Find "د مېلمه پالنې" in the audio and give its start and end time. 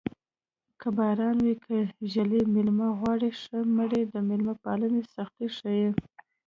4.13-5.01